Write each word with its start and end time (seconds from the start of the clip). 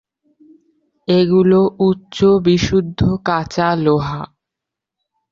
এগুলো 1.07 1.59
উচ্চ 1.87 2.17
বিশুদ্ধ 2.45 2.99
কাঁচা 3.25 3.67
লোহা। 3.83 4.21